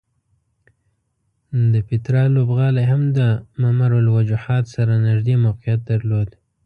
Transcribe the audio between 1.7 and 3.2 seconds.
د پیترا لوبغالی هم د